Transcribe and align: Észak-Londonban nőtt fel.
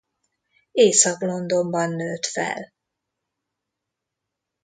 Észak-Londonban 0.73 1.89
nőtt 1.91 2.25
fel. 2.25 2.73